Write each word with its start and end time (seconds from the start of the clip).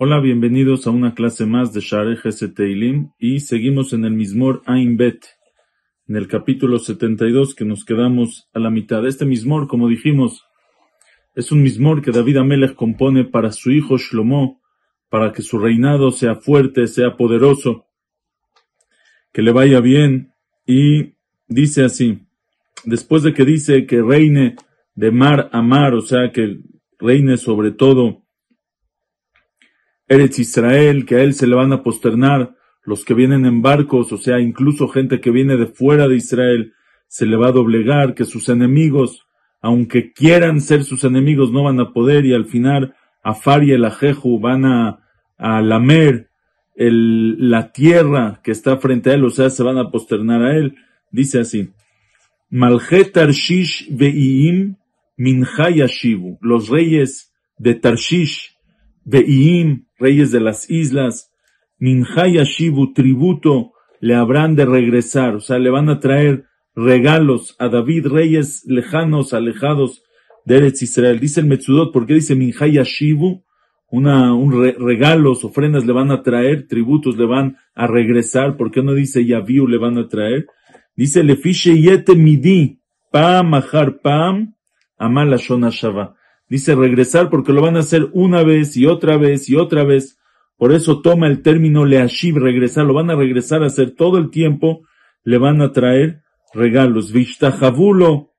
Hola, 0.00 0.20
bienvenidos 0.20 0.86
a 0.86 0.90
una 0.90 1.12
clase 1.12 1.44
más 1.44 1.72
de 1.72 1.80
Share 1.80 2.16
Teilim 2.54 3.10
y 3.18 3.40
seguimos 3.40 3.92
en 3.92 4.04
el 4.04 4.12
Mismor 4.12 4.62
Ain 4.64 4.96
Bet, 4.96 5.26
en 6.06 6.16
el 6.16 6.28
capítulo 6.28 6.78
72 6.78 7.54
que 7.54 7.64
nos 7.64 7.84
quedamos 7.84 8.48
a 8.54 8.60
la 8.60 8.70
mitad. 8.70 9.06
Este 9.06 9.26
Mismor, 9.26 9.66
como 9.66 9.88
dijimos, 9.88 10.46
es 11.34 11.50
un 11.50 11.62
Mismor 11.62 12.00
que 12.00 12.12
David 12.12 12.36
Amelech 12.36 12.74
compone 12.74 13.24
para 13.24 13.50
su 13.50 13.72
hijo 13.72 13.98
Shlomo, 13.98 14.62
para 15.08 15.32
que 15.32 15.42
su 15.42 15.58
reinado 15.58 16.10
sea 16.10 16.36
fuerte, 16.36 16.86
sea 16.86 17.16
poderoso, 17.16 17.86
que 19.32 19.42
le 19.42 19.50
vaya 19.50 19.80
bien 19.80 20.32
y 20.64 21.16
dice 21.48 21.84
así, 21.84 22.27
después 22.84 23.22
de 23.22 23.34
que 23.34 23.44
dice 23.44 23.86
que 23.86 24.02
reine 24.02 24.56
de 24.94 25.10
mar 25.10 25.48
a 25.52 25.62
mar, 25.62 25.94
o 25.94 26.00
sea, 26.00 26.32
que 26.32 26.58
reine 26.98 27.36
sobre 27.36 27.70
todo 27.70 28.22
Eretz 30.08 30.38
Israel, 30.38 31.04
que 31.04 31.16
a 31.16 31.22
él 31.22 31.34
se 31.34 31.46
le 31.46 31.54
van 31.54 31.72
a 31.72 31.82
posternar 31.82 32.54
los 32.82 33.04
que 33.04 33.14
vienen 33.14 33.44
en 33.44 33.60
barcos, 33.60 34.12
o 34.12 34.16
sea, 34.16 34.40
incluso 34.40 34.88
gente 34.88 35.20
que 35.20 35.30
viene 35.30 35.56
de 35.56 35.66
fuera 35.66 36.08
de 36.08 36.16
Israel, 36.16 36.72
se 37.06 37.26
le 37.26 37.36
va 37.36 37.48
a 37.48 37.52
doblegar, 37.52 38.14
que 38.14 38.24
sus 38.24 38.48
enemigos, 38.48 39.26
aunque 39.60 40.12
quieran 40.12 40.60
ser 40.60 40.84
sus 40.84 41.04
enemigos, 41.04 41.52
no 41.52 41.64
van 41.64 41.80
a 41.80 41.92
poder, 41.92 42.24
y 42.24 42.34
al 42.34 42.46
final 42.46 42.94
Afar 43.22 43.64
y 43.64 43.72
el 43.72 43.84
Ajeju 43.84 44.40
van 44.40 44.64
a, 44.64 45.00
a 45.36 45.60
lamer 45.60 46.30
la 46.76 47.72
tierra 47.72 48.40
que 48.42 48.52
está 48.52 48.78
frente 48.78 49.10
a 49.10 49.14
él, 49.14 49.24
o 49.24 49.30
sea, 49.30 49.50
se 49.50 49.62
van 49.62 49.78
a 49.78 49.90
posternar 49.90 50.42
a 50.42 50.56
él. 50.56 50.76
Dice 51.10 51.40
así, 51.40 51.70
Malchet 52.50 53.12
Tarshish 53.12 53.88
Ve'im 53.90 54.76
Minhayashivu, 55.18 56.38
los 56.40 56.68
reyes 56.68 57.32
de 57.58 57.74
Tarshish, 57.74 58.56
Ve'im, 59.04 59.86
reyes 59.98 60.30
de 60.30 60.40
las 60.40 60.70
islas, 60.70 61.30
Minhayashivu, 61.78 62.92
tributo, 62.94 63.72
le 64.00 64.14
habrán 64.14 64.54
de 64.54 64.64
regresar, 64.64 65.34
o 65.34 65.40
sea, 65.40 65.58
le 65.58 65.70
van 65.70 65.88
a 65.88 65.98
traer 65.98 66.44
regalos 66.74 67.56
a 67.58 67.68
David, 67.68 68.06
reyes 68.06 68.64
lejanos, 68.64 69.34
alejados 69.34 70.02
de 70.44 70.58
Eretz 70.58 70.82
Israel. 70.82 71.18
Dice 71.18 71.40
el 71.40 71.60
¿por 71.92 72.06
qué 72.06 72.14
dice 72.14 72.36
Minhayashivu? 72.36 73.44
Una, 73.90 74.34
un 74.34 74.52
regalos, 74.52 75.44
ofrendas 75.44 75.86
le 75.86 75.92
van 75.92 76.10
a 76.10 76.22
traer, 76.22 76.68
tributos 76.68 77.16
le 77.16 77.26
van 77.26 77.56
a 77.74 77.86
regresar, 77.86 78.56
¿por 78.56 78.70
qué 78.70 78.82
no 78.82 78.94
dice 78.94 79.24
Yaviu 79.24 79.66
le 79.66 79.78
van 79.78 79.98
a 79.98 80.08
traer? 80.08 80.46
Dice 80.98 81.22
Lefishe 81.22 81.80
Yete 81.80 82.16
Midi, 82.16 82.80
Pam 83.12 83.54
Ahar 83.54 84.00
Pam, 84.02 84.56
Amal 84.98 85.38
Shava. 85.38 86.16
Dice 86.48 86.74
regresar 86.74 87.30
porque 87.30 87.52
lo 87.52 87.62
van 87.62 87.76
a 87.76 87.80
hacer 87.80 88.08
una 88.14 88.42
vez 88.42 88.76
y 88.76 88.84
otra 88.86 89.16
vez 89.16 89.48
y 89.48 89.54
otra 89.54 89.84
vez. 89.84 90.18
Por 90.56 90.72
eso 90.72 91.00
toma 91.00 91.28
el 91.28 91.40
término 91.40 91.84
leashiv, 91.84 92.38
regresar. 92.38 92.84
Lo 92.84 92.94
van 92.94 93.10
a 93.10 93.14
regresar 93.14 93.62
a 93.62 93.66
hacer 93.66 93.92
todo 93.92 94.18
el 94.18 94.30
tiempo. 94.30 94.88
Le 95.22 95.38
van 95.38 95.62
a 95.62 95.70
traer 95.70 96.22
regalos. 96.52 97.12
Vishtajavulo. 97.12 98.32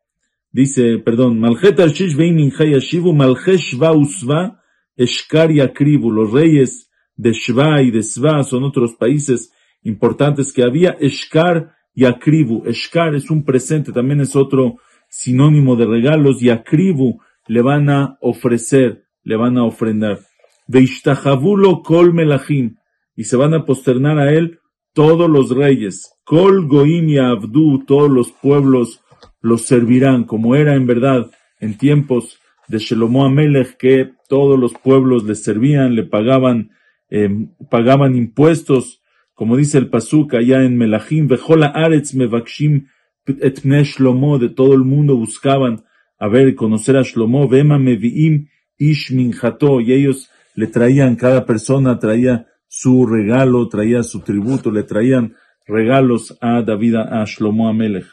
Dice, 0.52 0.98
perdón, 0.98 1.40
Malchet 1.40 1.80
Arshish 1.80 2.18
Veimin 2.18 2.52
Hayashivu, 2.52 3.14
Malchesh 3.14 3.76
Usva, 3.76 4.60
Eshkar 4.98 5.50
y 5.52 5.62
Akribu. 5.62 6.12
Los 6.12 6.34
reyes 6.34 6.90
de 7.16 7.32
Shva 7.32 7.82
y 7.84 7.92
de 7.92 8.04
Sva 8.04 8.44
son 8.44 8.66
otros 8.66 8.96
países 8.96 9.54
importantes 9.82 10.52
que 10.52 10.64
había. 10.64 10.98
Eshkar 11.00 11.79
y 12.00 12.06
Akribu. 12.06 12.64
Eshkar 12.66 13.14
es 13.14 13.30
un 13.30 13.44
presente, 13.44 13.92
también 13.92 14.22
es 14.22 14.34
otro 14.34 14.78
sinónimo 15.10 15.76
de 15.76 15.86
regalos. 15.86 16.42
Y 16.42 16.50
Akribu 16.50 17.20
le 17.46 17.62
van 17.62 17.90
a 17.90 18.18
ofrecer, 18.22 19.04
le 19.24 19.36
van 19.36 19.58
a 19.58 19.66
ofrendar. 19.66 20.20
Veishtajavulo 20.68 21.84
kol 21.84 22.14
melachim. 22.14 22.78
Y 23.18 23.26
se 23.26 23.36
van 23.36 23.54
a 23.54 23.66
posternar 23.66 24.18
a 24.18 24.32
él 24.32 24.60
todos 24.94 25.30
los 25.30 25.50
reyes. 25.50 26.10
Kol 26.24 26.68
goim 26.68 27.20
abdu, 27.20 27.84
todos 27.86 28.10
los 28.10 28.32
pueblos 28.32 29.02
los 29.42 29.64
servirán, 29.64 30.24
como 30.24 30.56
era 30.56 30.76
en 30.76 30.88
verdad 30.88 31.30
en 31.60 31.78
tiempos 31.78 32.40
de 32.70 32.78
Shelomo 32.78 33.26
Amelech, 33.26 33.76
que 33.76 34.14
todos 34.30 34.58
los 34.58 34.72
pueblos 34.74 35.26
le 35.26 35.36
servían, 35.36 35.96
le 35.96 36.04
pagaban, 36.04 36.70
em, 37.10 37.50
pagaban 37.70 38.16
impuestos, 38.16 38.99
como 39.40 39.56
dice 39.56 39.78
el 39.78 39.88
Pasuk 39.88 40.34
allá 40.34 40.66
en 40.66 40.78
Melachim, 40.78 41.30
Vejola 41.30 41.68
Aretz 41.68 42.14
Mevakshim 42.14 42.90
et 43.26 43.64
Shlomo, 43.64 44.38
de 44.38 44.50
todo 44.50 44.74
el 44.74 44.84
mundo 44.84 45.16
buscaban 45.16 45.86
a 46.18 46.28
ver, 46.28 46.54
conocer 46.56 46.98
a 46.98 47.04
Shlomo, 47.04 47.48
Vema 47.48 47.80
Meviim 47.80 48.50
Ish 48.78 49.14
Minjato, 49.14 49.80
y 49.80 49.94
ellos 49.94 50.30
le 50.56 50.68
traían, 50.68 51.16
cada 51.16 51.46
persona 51.46 51.98
traía 52.00 52.48
su 52.68 53.06
regalo, 53.06 53.70
traía 53.70 54.04
su 54.04 54.20
tributo, 54.20 54.72
le 54.72 54.84
traían 54.84 55.36
regalos 55.66 56.38
a 56.42 56.62
David, 56.62 56.96
a 56.96 57.24
Shlomo 57.24 57.70
Amelech. 57.70 58.08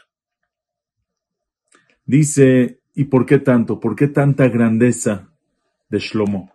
Dice, 2.05 2.79
¿y 2.95 3.03
por 3.03 3.25
qué 3.25 3.39
tanto? 3.39 3.81
¿Por 3.81 3.97
qué 3.97 4.07
tanta 4.07 4.47
grandeza 4.47 5.29
de 5.89 5.99
Shlomo? 5.99 6.53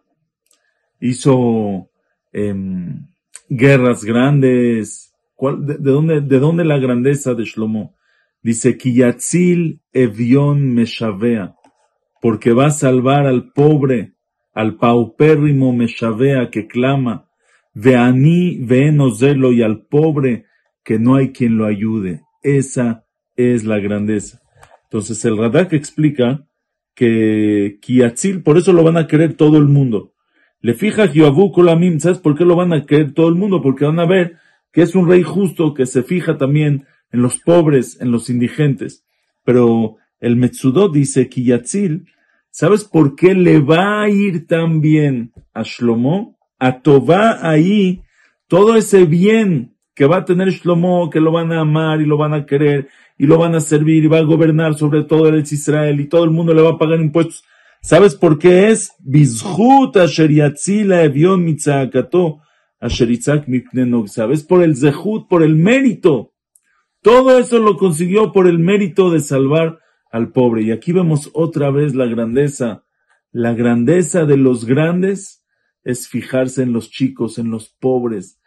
Hizo 0.99 1.91
em, 2.33 3.12
guerras 3.49 4.05
grandes. 4.05 5.13
de, 5.39 5.77
dónde, 5.79 6.21
¿De 6.21 6.39
dónde 6.39 6.65
la 6.65 6.79
grandeza 6.79 7.35
de 7.35 7.45
Shlomo? 7.45 7.97
Dice, 8.43 8.77
Kiyatzil 8.77 9.81
Evion 9.93 10.75
Meshavea, 10.75 11.55
porque 12.21 12.53
va 12.53 12.67
a 12.67 12.71
salvar 12.71 13.27
al 13.27 13.53
pobre, 13.53 14.15
al 14.53 14.77
paupérrimo 14.77 15.73
Meshavea 15.73 16.51
que 16.51 16.67
clama, 16.67 17.29
Veani 17.75 18.59
Veenozelo 18.59 19.53
y 19.53 19.63
al 19.63 19.87
pobre 19.87 20.47
que 20.85 20.99
no 20.99 21.15
hay 21.15 21.33
quien 21.33 21.57
lo 21.57 21.67
ayude. 21.67 22.23
Esa 22.43 23.07
es 23.37 23.65
la 23.65 23.79
grandeza. 23.79 24.43
Entonces 24.85 25.25
el 25.25 25.39
Radak 25.39 25.73
explica 25.73 26.47
que 26.95 27.79
Kiyatzil, 27.81 28.43
por 28.43 28.59
eso 28.59 28.73
lo 28.73 28.83
van 28.83 28.97
a 28.97 29.07
querer 29.07 29.35
todo 29.35 29.57
el 29.59 29.69
mundo. 29.69 30.12
Le 30.63 30.75
fija 30.75 31.13
Yoabu 31.13 31.53
¿sabes 31.99 32.19
por 32.19 32.37
qué 32.37 32.45
lo 32.45 32.55
van 32.55 32.73
a 32.73 32.87
querer 32.87 33.13
todo 33.13 33.29
el 33.29 33.35
mundo? 33.35 33.61
Porque 33.61 33.85
van 33.85 33.99
a 33.99 34.07
ver 34.07 34.37
que 34.73 34.83
es 34.83 34.95
un 34.95 35.09
rey 35.09 35.25
justo 35.25 35.75
que 35.75 35.87
se 35.87 36.05
fija 36.05 36.39
también 36.39 36.87
en 37.11 37.21
los 37.21 37.41
pobres, 37.41 38.01
en 38.01 38.13
los 38.13 38.31
indigentes. 38.31 39.05
Pero 39.45 39.97
el 40.21 40.37
Metsudot 40.37 40.93
dice 40.93 41.29
Kiyatzil, 41.29 42.07
¿sabes 42.51 42.85
por 42.85 43.17
qué 43.17 43.35
le 43.35 43.59
va 43.59 44.03
a 44.03 44.09
ir 44.09 44.47
tan 44.47 44.81
bien 44.81 45.33
a 45.53 45.65
Shlomo? 45.65 46.39
A 46.61 46.81
Tobá 46.81 47.41
ahí, 47.43 48.03
todo 48.47 48.77
ese 48.77 49.05
bien 49.05 49.75
que 49.97 50.07
va 50.07 50.19
a 50.19 50.25
tener 50.25 50.51
Shlomo, 50.51 51.11
que 51.11 51.21
lo 51.21 51.33
van 51.33 51.51
a 51.51 51.61
amar 51.63 52.01
y 52.01 52.07
lo 52.07 52.17
van 52.17 52.35
a 52.35 52.47
querer 52.47 52.89
y 53.19 53.27
lo 53.27 53.37
van 53.37 53.57
a 53.57 53.61
servir 53.61 54.05
y 54.05 54.07
va 54.07 54.19
a 54.19 54.23
gobernar 54.23 54.75
sobre 54.75 55.03
todo 55.03 55.29
el 55.29 55.41
Israel 55.41 56.01
y 56.01 56.09
todo 56.09 56.23
el 56.23 56.31
mundo 56.31 56.55
le 56.55 56.63
va 56.63 56.71
a 56.71 56.79
pagar 56.79 57.01
impuestos. 57.01 57.45
¿Sabes 57.83 58.15
por 58.15 58.39
qué 58.39 58.71
es? 58.71 58.93
Bizhut 59.01 59.97
mitzakato 61.39 62.41
asher 62.81 63.09
¿Sabes? 64.07 64.43
Por 64.43 64.63
el 64.63 64.77
zehut, 64.77 65.29
por 65.29 65.43
el 65.43 65.57
mérito 65.57 66.33
todo 67.03 67.37
eso 67.37 67.59
lo 67.59 67.77
consiguió 67.79 68.31
por 68.31 68.47
el 68.47 68.61
mérito 68.61 69.11
de 69.11 69.19
salvar 69.19 69.81
al 70.13 70.31
pobre. 70.31 70.63
Y 70.63 70.71
aquí 70.71 70.93
vemos 70.93 71.31
otra 71.35 71.71
vez 71.73 71.97
la 71.97 72.07
grandeza. 72.07 72.85
La 73.33 73.55
grandeza 73.55 74.25
de 74.25 74.37
los 74.37 74.67
grandes 74.67 75.45
es 75.83 76.07
fijarse 76.07 76.63
en 76.63 76.73
los 76.73 76.91
chicos, 76.91 77.39
en 77.39 77.51
los 77.51 77.71
pobres. 77.71 78.41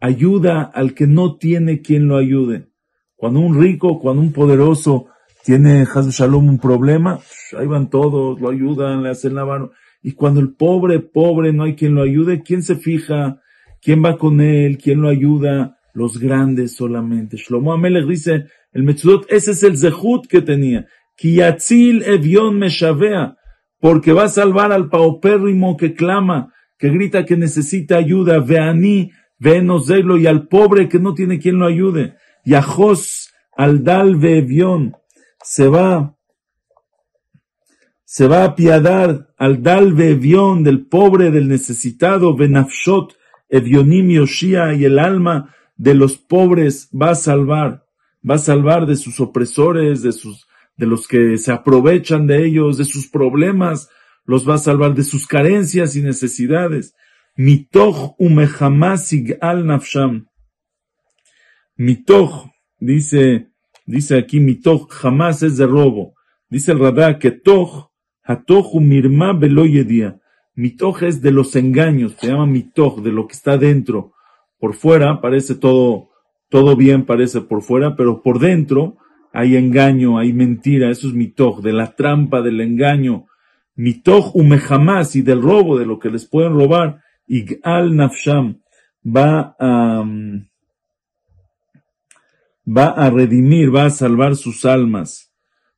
Ayuda 0.00 0.62
al 0.62 0.94
que 0.94 1.06
no 1.06 1.36
tiene 1.36 1.82
quien 1.82 2.08
lo 2.08 2.16
ayude. 2.16 2.70
Cuando 3.14 3.40
un 3.40 3.60
rico, 3.60 4.00
cuando 4.00 4.22
un 4.22 4.32
poderoso 4.32 5.08
tiene 5.44 5.84
Shalom 5.84 6.48
un 6.48 6.58
problema, 6.58 7.20
ahí 7.56 7.66
van 7.66 7.90
todos, 7.90 8.40
lo 8.40 8.50
ayudan, 8.50 9.02
le 9.02 9.10
hacen 9.10 9.34
la 9.34 9.44
mano. 9.44 9.70
Y 10.02 10.12
cuando 10.12 10.40
el 10.40 10.54
pobre, 10.54 11.00
pobre, 11.00 11.52
no 11.52 11.64
hay 11.64 11.74
quien 11.74 11.94
lo 11.94 12.02
ayude, 12.02 12.42
¿quién 12.42 12.62
se 12.62 12.76
fija? 12.76 13.40
¿Quién 13.80 14.04
va 14.04 14.18
con 14.18 14.40
él? 14.40 14.78
¿Quién 14.78 15.00
lo 15.00 15.08
ayuda? 15.08 15.78
los 15.98 16.18
grandes 16.18 16.76
solamente. 16.76 17.36
Shlomo 17.36 17.72
Amelech 17.72 18.06
dice, 18.06 18.46
el 18.72 18.84
Metzudot, 18.84 19.26
ese 19.30 19.50
es 19.50 19.62
el 19.62 19.76
zehut 19.76 20.26
que 20.26 20.40
tenía. 20.40 20.86
Kiyatzil 21.16 22.04
evion 22.04 22.58
meshavea, 22.58 23.36
porque 23.80 24.12
va 24.12 24.24
a 24.24 24.28
salvar 24.28 24.72
al 24.72 24.88
paupérrimo 24.88 25.76
que 25.76 25.94
clama, 25.94 26.54
que 26.78 26.90
grita 26.90 27.24
que 27.24 27.36
necesita 27.36 27.96
ayuda, 27.96 28.38
veani, 28.38 29.10
venozelo, 29.38 30.16
y 30.16 30.26
al 30.26 30.46
pobre 30.46 30.88
que 30.88 31.00
no 31.00 31.14
tiene 31.14 31.38
quien 31.38 31.58
lo 31.58 31.66
ayude. 31.66 32.14
Yahos 32.44 33.34
al 33.56 33.82
dal 33.82 34.16
vevion, 34.16 34.94
se 35.48 35.66
va, 35.66 36.14
se 38.04 38.28
va 38.28 38.42
a 38.42 38.48
apiadar 38.48 39.32
al 39.38 39.62
dal 39.62 39.94
vevion 39.94 40.62
del 40.62 40.86
pobre, 40.86 41.30
del 41.30 41.48
necesitado, 41.48 42.36
venafshot, 42.36 43.16
evionim 43.48 44.10
yoshia, 44.10 44.74
y 44.74 44.84
el 44.84 44.98
alma 44.98 45.54
de 45.78 45.94
los 45.94 46.18
pobres 46.18 46.90
va 46.92 47.12
a 47.12 47.14
salvar, 47.14 47.86
va 48.28 48.34
a 48.34 48.38
salvar 48.38 48.84
de 48.84 48.96
sus 48.96 49.20
opresores, 49.20 50.02
de 50.02 50.12
sus, 50.12 50.46
de 50.76 50.86
los 50.86 51.08
que 51.08 51.38
se 51.38 51.50
aprovechan 51.50 52.26
de 52.26 52.44
ellos, 52.44 52.76
de 52.76 52.84
sus 52.84 53.08
problemas, 53.08 53.88
los 54.26 54.46
va 54.46 54.56
a 54.56 54.58
salvar 54.58 54.94
de 54.94 55.02
sus 55.02 55.26
carencias 55.26 55.96
y 55.96 56.02
necesidades. 56.02 56.94
Mitoch 57.36 58.16
umehamasig 58.18 59.38
al 59.40 59.64
nafsham. 59.64 60.28
Mitoch, 61.78 62.50
dice, 62.78 63.48
dice 63.88 64.18
aquí 64.18 64.38
mitoch, 64.38 64.90
jamás 64.90 65.42
es 65.42 65.56
de 65.56 65.66
robo. 65.66 66.14
Dice 66.50 66.72
el 66.72 66.78
Radá 66.78 67.18
que 67.18 67.30
toch, 67.30 67.90
hatoch 68.22 68.74
mirma 68.74 69.32
beloyedia. 69.32 70.20
Mitoch 70.54 71.02
es 71.02 71.22
de 71.22 71.30
los 71.30 71.56
engaños, 71.56 72.16
se 72.18 72.28
llama 72.28 72.46
mitoch, 72.46 73.00
de 73.00 73.12
lo 73.12 73.26
que 73.26 73.34
está 73.34 73.56
dentro. 73.56 74.12
Por 74.58 74.74
fuera 74.74 75.20
parece 75.20 75.54
todo, 75.54 76.08
todo 76.48 76.76
bien 76.76 77.04
parece 77.04 77.40
por 77.40 77.62
fuera, 77.62 77.96
pero 77.96 78.22
por 78.22 78.38
dentro 78.38 78.96
hay 79.32 79.56
engaño, 79.56 80.18
hay 80.18 80.32
mentira, 80.32 80.90
eso 80.90 81.08
es 81.08 81.14
mitoch, 81.14 81.60
de 81.60 81.72
la 81.72 81.94
trampa, 81.94 82.42
del 82.42 82.60
engaño, 82.60 83.26
mitoch 83.74 84.34
jamás 84.60 85.14
y 85.16 85.22
del 85.22 85.42
robo, 85.42 85.78
de 85.78 85.86
lo 85.86 85.98
que 85.98 86.10
les 86.10 86.26
pueden 86.26 86.54
robar, 86.54 87.00
al 87.62 87.94
nafsham, 87.94 88.60
va 89.04 89.54
a, 89.58 90.04
va 92.76 92.88
a 92.88 93.10
redimir, 93.10 93.74
va 93.74 93.86
a 93.86 93.90
salvar 93.90 94.36
sus 94.36 94.64
almas. 94.64 95.32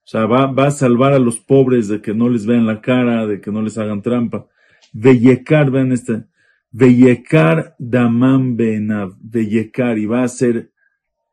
O 0.04 0.08
sea, 0.10 0.26
va, 0.26 0.46
va 0.46 0.66
a 0.66 0.70
salvar 0.70 1.12
a 1.12 1.18
los 1.18 1.38
pobres 1.38 1.88
de 1.88 2.00
que 2.00 2.14
no 2.14 2.28
les 2.28 2.46
vean 2.46 2.66
la 2.66 2.80
cara, 2.80 3.26
de 3.26 3.40
que 3.40 3.52
no 3.52 3.62
les 3.62 3.78
hagan 3.78 4.02
trampa. 4.02 4.46
Veyekar, 4.92 5.70
vean 5.70 5.92
este, 5.92 6.24
Veyekar 6.72 7.76
damam 7.78 8.56
benav, 8.56 9.14
Veyekar, 9.20 9.98
y 9.98 10.06
va 10.06 10.24
a 10.24 10.28
ser 10.28 10.72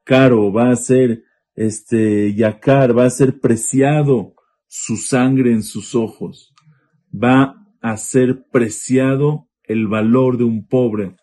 caro, 0.03 0.51
va 0.51 0.69
a 0.69 0.75
ser, 0.75 1.23
este, 1.55 2.33
yakar, 2.33 2.95
va 2.95 3.05
a 3.05 3.09
ser 3.09 3.39
preciado 3.39 4.35
su 4.67 4.97
sangre 4.97 5.51
en 5.51 5.63
sus 5.63 5.95
ojos 5.95 6.53
va 7.11 7.65
a 7.81 7.97
ser 7.97 8.45
preciado 8.51 9.47
el 9.63 9.87
valor 9.87 10.37
de 10.37 10.43
un 10.43 10.67
pobre 10.67 11.15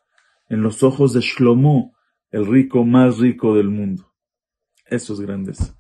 en 0.49 0.63
los 0.63 0.83
ojos 0.83 1.13
de 1.13 1.21
Shlomo, 1.21 1.95
el 2.31 2.47
rico 2.47 2.85
más 2.85 3.19
rico 3.19 3.55
del 3.55 3.71
mundo. 3.71 4.14
Eso 4.87 5.15
es 5.15 5.21
grandeza. 5.21 5.77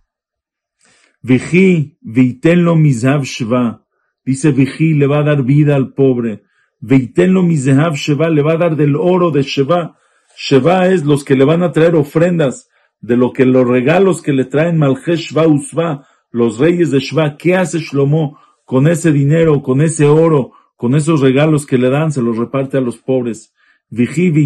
Viji, 1.23 1.99
vitenlo 2.01 2.77
mizav 2.77 3.23
shva. 3.25 3.87
Dice 4.25 4.53
Viji, 4.53 4.95
le 4.95 5.07
va 5.07 5.19
a 5.19 5.23
dar 5.23 5.43
vida 5.43 5.77
al 5.77 5.93
pobre. 5.93 6.45
Vitenlo 6.81 7.43
mizav 7.43 7.95
shva, 7.95 8.29
le 8.29 8.43
va 8.43 8.53
a 8.53 8.59
dar 8.59 8.77
del 8.77 8.97
oro 8.97 9.31
de 9.31 9.43
Sheva. 9.43 9.97
Sheva 10.37 10.89
es 10.89 11.05
los 11.05 11.25
que 11.25 11.37
le 11.37 11.45
van 11.45 11.63
a 11.63 11.73
traer 11.73 11.95
ofrendas 11.95 12.69
de 13.01 13.17
lo 13.17 13.33
que 13.33 13.45
los 13.45 13.67
regalos 13.67 14.23
que 14.23 14.33
le 14.33 14.47
traen 14.47 14.79
Malchesh 14.79 15.33
Shva 15.33 15.47
Usva, 15.47 16.07
los 16.31 16.59
reyes 16.59 16.91
de 16.91 16.99
Shva. 16.99 17.37
¿Qué 17.37 17.55
hace 17.55 17.79
Shlomo? 17.79 18.39
con 18.65 18.87
ese 18.87 19.13
dinero, 19.13 19.63
con 19.63 19.81
ese 19.81 20.07
oro, 20.07 20.53
con 20.77 20.95
esos 20.95 21.21
regalos 21.21 21.67
que 21.67 21.79
le 21.79 21.91
dan, 21.91 22.13
se 22.13 22.23
los 22.23 22.37
reparte 22.37 22.79
a 22.79 22.81
los 22.81 22.97
pobres. 22.97 23.53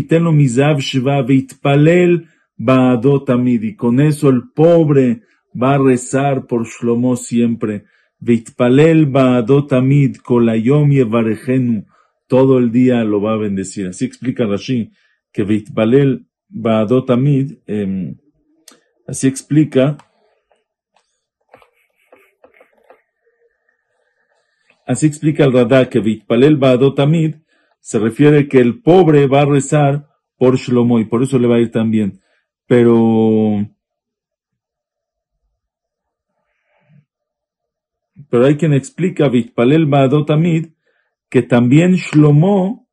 tenlo 0.08 0.32
mizav 0.32 0.78
shiva 0.78 1.22
vitpalel 1.22 2.28
ba'adotamid. 2.58 3.62
Y 3.62 3.76
con 3.76 4.00
eso 4.00 4.28
el 4.28 4.50
pobre 4.55 5.22
va 5.60 5.75
a 5.75 5.78
rezar 5.78 6.46
por 6.46 6.66
Shlomo 6.66 7.16
siempre. 7.16 7.84
Vitpalel 8.19 9.06
ba'adotamid 9.06 10.16
kolayom 10.16 10.90
yevarejenu. 10.90 11.87
Todo 12.26 12.58
el 12.58 12.70
día 12.70 13.05
lo 13.05 13.22
va 13.22 13.32
a 13.32 13.38
bendecir. 13.38 13.87
Así 13.87 14.05
explica 14.05 14.44
Rashi 14.44 14.90
que 15.32 15.44
vitpalel 15.44 16.26
ba'adotamid, 16.49 17.58
eh, 17.66 18.14
así 19.06 19.28
explica 19.28 19.96
Así 24.88 25.06
explica 25.06 25.44
el 25.44 25.52
Radá 25.52 25.90
que 25.90 26.00
Vitpalel 26.00 26.56
Ba'adotamid 26.56 27.34
se 27.78 27.99
refiere 27.99 28.49
que 28.49 28.58
el 28.58 28.81
pobre 28.81 29.26
va 29.26 29.43
a 29.43 29.44
rezar 29.44 30.08
por 30.38 30.56
Shlomo 30.56 30.99
y 30.99 31.05
por 31.05 31.22
eso 31.22 31.38
le 31.38 31.46
va 31.46 31.56
a 31.56 31.60
ir 31.60 31.70
tan 31.70 31.90
bien. 31.90 32.22
Pero, 32.69 33.67
pero 38.29 38.44
hay 38.44 38.56
quien 38.56 38.75
explica 38.75 39.29
Vitpalel 39.29 39.87
Ba'adotamid 39.87 40.69
que 41.31 41.43
también 41.43 41.94
Shlomo 41.94 42.87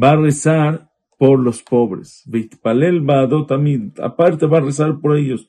va 0.00 0.12
a 0.12 0.16
rezar 0.16 0.90
por 1.18 1.38
los 1.38 1.62
pobres. 1.62 2.22
Vitpalel 2.26 3.02
Ba'adotamid, 3.02 4.00
aparte 4.00 4.46
va 4.46 4.58
a 4.58 4.62
rezar 4.62 4.98
por 5.00 5.18
ellos 5.18 5.48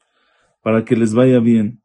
para 0.62 0.84
que 0.84 0.98
les 0.98 1.14
vaya 1.14 1.40
bien. 1.40 1.82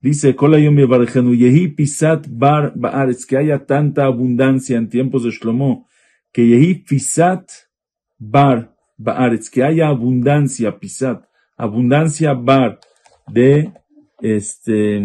Dice, 0.00 0.36
Yehi 0.36 1.68
Pisat 1.68 2.28
Bar 2.30 2.72
Baaretz, 2.76 3.26
que 3.26 3.36
haya 3.36 3.66
tanta 3.66 4.04
abundancia 4.04 4.78
en 4.78 4.88
tiempos 4.88 5.24
de 5.24 5.30
Shlomo, 5.30 5.88
que 6.30 6.46
Yehi 6.46 6.84
Pisat 6.84 7.50
Bar 8.16 8.77
Baaretz, 8.98 9.48
que 9.48 9.62
haya 9.62 9.88
abundancia, 9.88 10.78
Pisat, 10.78 11.24
abundancia 11.56 12.34
Bar, 12.34 12.80
de, 13.28 13.72
este, 14.20 15.00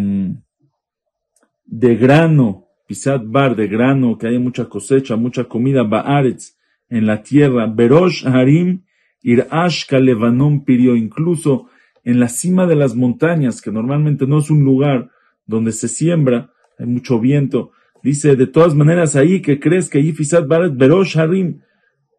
de 1.66 1.96
grano, 1.96 2.68
Pisat 2.88 3.22
Bar, 3.24 3.56
de 3.56 3.68
grano, 3.68 4.18
que 4.18 4.28
haya 4.28 4.40
mucha 4.40 4.66
cosecha, 4.66 5.16
mucha 5.16 5.44
comida, 5.46 5.84
Baaretz, 5.84 6.58
en 6.90 7.06
la 7.06 7.22
tierra, 7.22 7.68
Berosh 7.68 8.26
Harim, 8.26 8.84
Irash 9.22 9.86
Kalevanon 9.88 10.66
Pirio, 10.66 10.96
incluso 10.96 11.68
en 12.04 12.20
la 12.20 12.28
cima 12.28 12.68
de 12.68 12.76
las 12.76 12.96
montañas, 12.96 13.62
que 13.62 13.72
normalmente 13.72 14.28
no 14.28 14.40
es 14.40 14.50
un 14.50 14.64
lugar 14.64 15.10
donde 15.46 15.72
se 15.72 15.88
siembra, 15.88 16.52
hay 16.78 16.88
mucho 16.88 17.20
viento. 17.20 17.72
Dice, 18.04 18.36
de 18.36 18.48
todas 18.48 18.76
maneras, 18.76 19.16
ahí 19.16 19.42
que 19.42 19.60
crees 19.60 19.90
que 19.90 20.04
Yifisat 20.04 20.48
Baret 20.48 20.76
Berosh 20.76 21.18
Harim, 21.18 21.62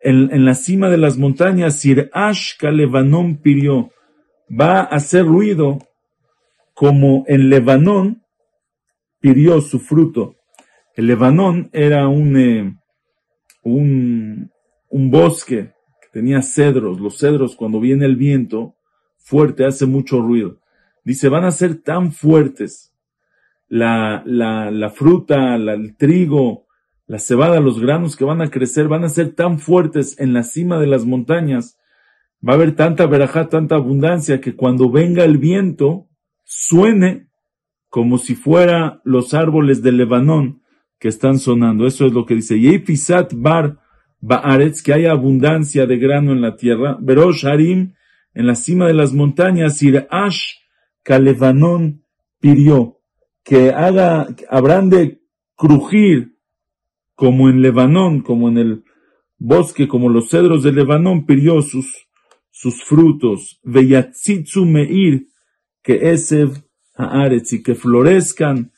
en, 0.05 0.45
la 0.45 0.55
cima 0.55 0.91
de 0.91 0.99
las 0.99 1.17
montañas, 1.17 1.81
Sir 1.81 2.11
Ashka 2.12 2.71
Lebanon 2.71 3.39
pidió, 3.39 3.91
va 4.49 4.81
a 4.81 4.83
hacer 4.85 5.25
ruido 5.25 5.79
como 6.75 7.25
en 7.27 7.49
Lebanón 7.49 8.23
pidió 9.19 9.61
su 9.62 9.81
fruto. 9.81 10.37
El 10.95 11.06
Lebanón 11.06 11.71
era 11.73 12.06
un, 12.09 12.37
eh, 12.37 12.77
un, 13.62 14.51
un 14.91 15.11
bosque 15.11 15.73
que 16.03 16.09
tenía 16.12 16.43
cedros. 16.43 17.01
Los 17.01 17.19
cedros, 17.19 17.56
cuando 17.56 17.81
viene 17.81 18.05
el 18.05 18.17
viento, 18.17 18.77
fuerte, 19.17 19.65
hace 19.65 19.87
mucho 19.87 20.21
ruido. 20.21 20.61
Dice, 21.03 21.31
van 21.31 21.45
a 21.45 21.51
ser 21.51 21.81
tan 21.83 22.12
fuertes 22.12 22.93
la, 23.69 24.23
la, 24.27 24.71
la 24.71 24.91
fruta, 24.91 25.55
el 25.55 25.96
trigo, 25.96 26.64
la 27.06 27.19
cebada, 27.19 27.61
los 27.61 27.81
granos 27.81 28.17
que 28.17 28.25
van 28.25 28.41
a 28.41 28.51
crecer, 28.51 28.89
van 28.89 29.05
a 29.05 29.08
ser 29.08 29.34
tan 29.34 29.58
fuertes 29.58 30.19
en 30.19 30.32
la 30.32 30.43
cima 30.43 30.79
de 30.79 30.87
las 30.87 31.05
montañas. 31.05 31.79
Va 32.46 32.53
a 32.53 32.56
haber 32.56 32.75
tanta 32.77 33.06
verajá, 33.06 33.49
tanta 33.49 33.77
abundancia, 33.77 34.41
que 34.41 34.56
cuando 34.56 34.91
venga 34.91 35.25
el 35.25 35.39
viento, 35.39 36.08
suene 36.44 37.29
como 37.89 38.19
si 38.19 38.34
fuera 38.34 39.01
los 39.05 39.34
árboles 39.34 39.82
de 39.82 39.93
Lebanón 39.93 40.63
que 40.99 41.08
están 41.08 41.39
sonando. 41.39 41.87
Eso 41.87 42.06
es 42.06 42.13
lo 42.13 42.27
que 42.27 42.34
dice. 42.34 42.58
Yefisat 42.58 43.32
bar 43.34 43.79
baaretz, 44.20 44.82
que 44.82 44.93
haya 44.93 45.13
abundancia 45.13 45.87
de 45.87 45.99
grano 45.99 46.32
en 46.32 46.41
la 46.41 46.56
tierra. 46.56 46.96
Verosh 47.01 47.46
harim, 47.46 47.94
en 48.32 48.46
la 48.46 48.55
cima 48.55 48.87
de 48.87 48.94
las 48.94 49.13
montañas, 49.13 49.81
Ash 50.11 50.56
Kalevanon 51.03 52.03
pidió 52.41 52.99
que 53.44 53.70
haga, 53.70 54.27
habrán 54.49 54.91
de 54.91 55.20
crujir 55.55 56.33
como 57.15 57.49
en 57.49 57.63
Lebanón, 57.63 58.21
como 58.21 58.49
en 58.49 58.59
el 58.59 58.85
bosque, 59.39 59.89
como 59.89 60.09
los 60.09 60.31
cedros 60.31 60.63
de 60.63 60.73
Lebanón, 60.73 61.27
pidió 61.27 61.63
sus, 61.63 62.09
sus 62.51 62.83
frutos. 62.85 63.61
Veyatzitzu 63.63 64.65
Meir, 64.65 65.27
que 65.83 66.11
Esev 66.13 66.65
Haaretz, 66.94 67.53
y 67.53 67.63
que 67.63 67.75
florezcan 67.75 68.73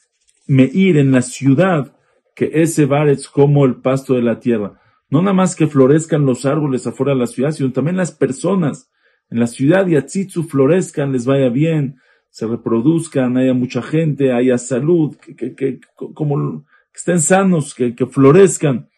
Meir 0.47 0.97
en 0.99 1.13
la 1.13 1.23
ciudad, 1.23 1.97
que 2.35 2.51
ese 2.53 2.85
Haaretz 2.85 3.29
como 3.29 3.65
el 3.65 3.77
pasto 3.77 4.15
de 4.15 4.23
la 4.23 4.41
tierra. 4.41 4.81
No 5.09 5.23
nada 5.23 5.35
más 5.35 5.55
que 5.55 5.67
florezcan 5.67 6.27
los 6.27 6.45
árboles 6.45 6.87
afuera 6.87 7.13
de 7.13 7.21
la 7.21 7.27
ciudad, 7.27 7.53
sino 7.53 7.73
también 7.73 7.97
las 7.97 8.13
personas 8.13 8.91
en 9.31 9.41
la 9.41 9.47
ciudad 9.47 9.87
y 9.87 9.97
Atzitzu 9.97 10.45
florezcan, 10.45 11.13
les 11.13 11.27
vaya 11.27 11.49
bien, 11.49 11.97
se 12.31 12.47
reproduzcan, 12.47 13.37
haya 13.37 13.55
mucha 13.55 13.83
gente, 13.83 14.33
haya 14.33 14.59
salud, 14.59 15.17
que, 15.17 15.55
que, 15.55 15.81
como, 15.95 16.65
que 16.97 17.01
estén 17.01 17.21
sanos, 17.21 17.75
que, 17.75 17.95
que 17.95 18.07
florezcan, 18.07 18.89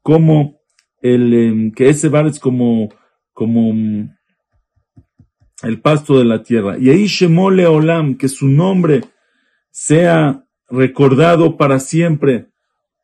como 0.00 0.60
el, 1.00 1.34
em, 1.34 1.72
que 1.72 1.88
ese 1.88 2.08
bar 2.08 2.28
es 2.28 2.38
como, 2.38 2.88
como 3.32 3.72
mm, 3.72 4.14
el 5.64 5.80
pasto 5.80 6.18
de 6.18 6.24
la 6.24 6.44
tierra. 6.44 6.78
Y 6.78 6.90
ahí 6.90 7.06
Shemole 7.06 7.66
Olam, 7.66 8.16
que 8.16 8.28
su 8.28 8.46
nombre 8.46 9.00
sea 9.72 10.44
recordado 10.68 11.56
para 11.56 11.80
siempre 11.80 12.46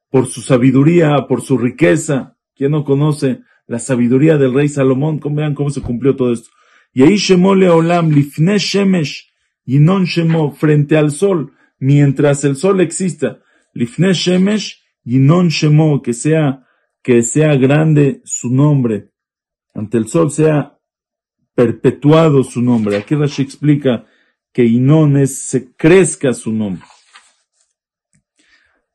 por 0.08 0.26
su 0.26 0.40
sabiduría, 0.40 1.26
por 1.26 1.42
su 1.42 1.58
riqueza. 1.58 2.36
¿Quién 2.54 2.70
no 2.70 2.84
conoce 2.84 3.40
la 3.66 3.80
sabiduría 3.80 4.38
del 4.38 4.54
rey 4.54 4.68
Salomón? 4.68 5.20
Vean 5.30 5.54
cómo 5.54 5.70
se 5.70 5.82
cumplió 5.82 6.14
todo 6.14 6.32
esto. 6.32 6.50
Y 6.92 7.02
ahí 7.02 7.16
Shemole 7.16 7.68
Olam, 7.70 8.10
Lifne 8.10 8.58
Shemesh, 8.58 9.32
non 9.66 10.04
Shemo, 10.04 10.52
frente 10.52 10.96
al 10.96 11.10
sol. 11.10 11.52
mientras 11.80 12.44
el 12.44 12.56
sol 12.56 12.80
exista. 12.80 13.40
Lifne 13.78 14.12
Shemesh 14.12 14.82
non 15.04 15.48
Shemo, 15.48 16.02
que 16.02 16.12
sea, 16.12 16.66
que 17.00 17.22
sea 17.22 17.54
grande 17.54 18.20
su 18.24 18.50
nombre. 18.50 19.12
Ante 19.72 19.98
el 19.98 20.08
sol 20.08 20.32
sea 20.32 20.78
perpetuado 21.54 22.42
su 22.42 22.60
nombre. 22.60 22.96
Aquí 22.96 23.14
Rashi 23.14 23.42
explica 23.42 24.04
que 24.52 24.64
Inon 24.64 25.16
es, 25.16 25.38
se 25.38 25.72
crezca 25.76 26.32
su 26.32 26.52
nombre. 26.52 26.82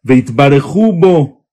Veitbarejubo, 0.02 1.44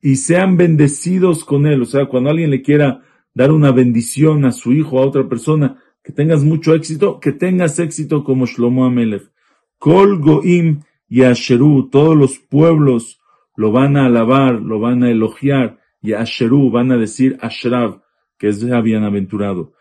y 0.00 0.16
sean 0.16 0.56
bendecidos 0.56 1.44
con 1.44 1.66
él. 1.66 1.82
O 1.82 1.86
sea, 1.86 2.06
cuando 2.06 2.30
alguien 2.30 2.50
le 2.50 2.62
quiera 2.62 3.02
dar 3.34 3.50
una 3.50 3.72
bendición 3.72 4.44
a 4.44 4.52
su 4.52 4.72
hijo, 4.72 5.00
a 5.00 5.06
otra 5.06 5.28
persona, 5.28 5.82
que 6.04 6.12
tengas 6.12 6.44
mucho 6.44 6.74
éxito, 6.74 7.18
que 7.20 7.32
tengas 7.32 7.80
éxito 7.80 8.24
como 8.24 8.46
Shlomo 8.46 8.84
Amelech. 8.84 9.30
Kol 9.78 10.20
Goim 10.20 10.82
y 11.10 11.24
Asheru, 11.24 11.90
todos 11.90 12.16
los 12.16 12.38
pueblos 12.38 13.20
lo 13.56 13.72
van 13.72 13.96
a 13.96 14.06
alabar, 14.06 14.54
lo 14.54 14.78
van 14.78 15.02
a 15.02 15.10
elogiar, 15.10 15.80
y 16.00 16.12
Asheru 16.12 16.70
van 16.70 16.92
a 16.92 16.96
decir 16.96 17.36
Ashrav, 17.40 18.00
que 18.38 18.48
es 18.48 18.64
bienaventurado. 18.80 19.74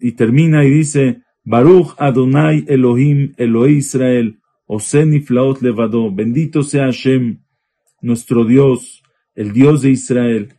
Y 0.00 0.12
termina 0.12 0.64
y 0.64 0.70
dice, 0.70 1.22
Baruch 1.42 1.94
Adonai 1.98 2.64
Elohim 2.68 3.34
Elohim 3.36 3.78
Israel, 3.78 4.38
Oseni 4.66 5.20
Flaot 5.20 5.60
Levado, 5.60 6.10
bendito 6.12 6.62
sea 6.62 6.84
Hashem, 6.84 7.40
nuestro 8.00 8.44
Dios, 8.44 9.02
el 9.34 9.52
Dios 9.52 9.82
de 9.82 9.90
Israel, 9.90 10.54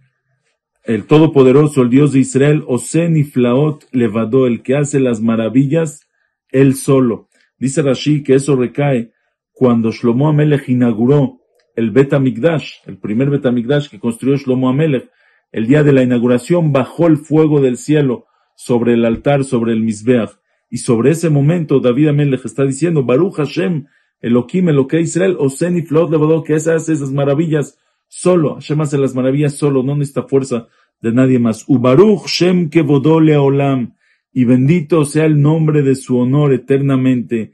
el 0.84 1.06
Todopoderoso, 1.06 1.82
el 1.82 1.90
Dios 1.90 2.12
de 2.12 2.20
Israel, 2.20 2.64
Oseni 2.68 3.24
Flaot 3.24 3.86
Levado, 3.94 4.46
el 4.46 4.62
que 4.62 4.76
hace 4.76 5.00
las 5.00 5.22
maravillas, 5.22 6.02
él 6.50 6.76
solo. 6.76 7.30
Dice 7.58 7.82
Rashi 7.82 8.24
que 8.24 8.36
eso 8.36 8.58
recae 8.58 9.14
cuando 9.58 9.92
Shlomo 9.92 10.30
Amelech 10.30 10.70
inauguró 10.70 11.40
el 11.76 11.90
Bet 11.90 12.14
el 12.14 12.98
primer 13.00 13.30
Bet 13.32 13.90
que 13.90 14.00
construyó 14.00 14.38
Shlomo 14.38 14.70
Amelech, 14.70 15.10
el 15.52 15.66
día 15.66 15.82
de 15.82 15.94
la 15.94 16.04
inauguración 16.04 16.72
bajó 16.72 17.08
el 17.08 17.18
fuego 17.18 17.60
del 17.60 17.78
cielo 17.78 18.26
sobre 18.56 18.94
el 18.94 19.04
altar, 19.04 19.44
sobre 19.44 19.74
el 19.74 19.82
Mizbeach. 19.82 20.30
Y 20.70 20.78
sobre 20.78 21.10
ese 21.10 21.32
momento 21.32 21.80
David 21.80 22.10
Amelech 22.10 22.46
está 22.46 22.66
diciendo, 22.66 23.04
Baruch 23.04 23.38
Hashem, 23.38 23.88
Elohim, 24.22 24.70
Eloque 24.70 25.02
Israel, 25.02 25.36
Oseni 25.40 25.82
Flot 25.82 26.12
Levado, 26.12 26.44
que 26.44 26.54
hace 26.54 26.76
esas 26.76 27.12
maravillas 27.12 27.80
solo. 28.08 28.56
Hashem 28.56 28.82
hace 28.82 29.00
las 29.00 29.16
maravillas 29.16 29.56
solo, 29.56 29.82
no 29.82 29.96
necesita 29.96 30.24
fuerza 30.24 30.68
de 31.02 31.12
nadie 31.14 31.40
más. 31.40 31.64
Ubaruch 31.68 32.28
Shem 32.28 32.70
Kevodole 32.70 33.38
Olam, 33.38 33.96
y 34.32 34.46
bendito 34.46 35.04
sea 35.04 35.26
el 35.26 35.42
nombre 35.42 35.82
de 35.82 35.96
su 35.96 36.16
honor 36.20 36.54
eternamente. 36.54 37.54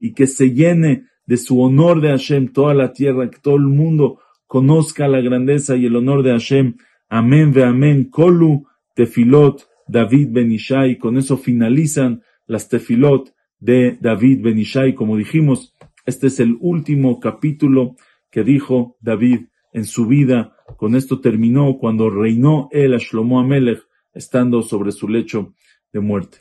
Y 0.00 0.12
que 0.12 0.26
se 0.26 0.50
llene 0.50 1.04
de 1.26 1.36
su 1.36 1.60
honor 1.62 2.00
de 2.00 2.08
Hashem 2.08 2.52
toda 2.52 2.74
la 2.74 2.92
tierra, 2.92 3.30
que 3.30 3.38
todo 3.38 3.56
el 3.56 3.62
mundo 3.62 4.18
conozca 4.46 5.08
la 5.08 5.20
grandeza 5.20 5.76
y 5.76 5.86
el 5.86 5.96
honor 5.96 6.22
de 6.22 6.32
Hashem. 6.32 6.76
Amén 7.08 7.52
ve 7.52 7.64
amén. 7.64 8.04
Kolu 8.04 8.66
tefilot 8.94 9.66
David 9.86 10.28
Benishai. 10.30 10.98
Con 10.98 11.16
eso 11.16 11.36
finalizan 11.36 12.22
las 12.46 12.68
tefilot 12.68 13.34
de 13.58 13.96
David 14.00 14.42
Benishai. 14.42 14.94
Como 14.94 15.16
dijimos, 15.16 15.74
este 16.06 16.26
es 16.26 16.40
el 16.40 16.56
último 16.60 17.20
capítulo 17.20 17.96
que 18.30 18.44
dijo 18.44 18.96
David 19.00 19.46
en 19.72 19.84
su 19.84 20.06
vida. 20.06 20.56
Con 20.76 20.96
esto 20.96 21.20
terminó 21.20 21.78
cuando 21.78 22.10
reinó 22.10 22.68
él 22.72 22.94
a 22.94 22.98
Amelech, 23.40 23.82
estando 24.12 24.62
sobre 24.62 24.92
su 24.92 25.08
lecho 25.08 25.54
de 25.92 26.00
muerte. 26.00 26.38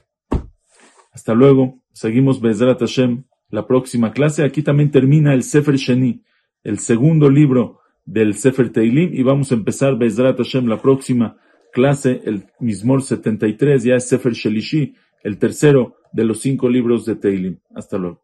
Hasta 1.14 1.34
luego. 1.34 1.80
Seguimos 1.92 2.42
Bezrat 2.42 2.80
Hashem. 2.80 3.24
La 3.50 3.68
próxima 3.68 4.12
clase. 4.12 4.44
Aquí 4.44 4.64
también 4.64 4.92
termina 4.92 5.34
el 5.34 5.44
Sefer 5.44 5.76
Sheni, 5.76 6.24
el 6.64 6.80
segundo 6.80 7.30
libro 7.30 7.80
del 8.04 8.34
Sefer 8.34 8.72
Teilim. 8.72 9.14
Y 9.14 9.22
vamos 9.22 9.52
a 9.52 9.56
empezar 9.56 9.98
Bezrat 9.98 10.38
Hashem 10.38 10.68
la 10.68 10.82
próxima 10.82 11.38
clase, 11.72 12.22
el 12.26 12.46
Mismor 12.60 13.04
73. 13.04 13.84
Ya 13.84 13.96
es 13.96 14.08
Sefer 14.08 14.34
Shelishi, 14.34 14.96
el 15.24 15.38
tercero 15.38 15.98
de 16.12 16.24
los 16.24 16.40
cinco 16.42 16.68
libros 16.68 17.06
de 17.06 17.16
Teilim. 17.16 17.60
Hasta 17.76 17.98
luego. 17.98 18.23